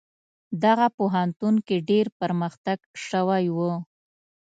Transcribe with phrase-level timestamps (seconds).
[0.63, 3.57] دغه پوهنتون کې ډیر پرمختګ شوی و.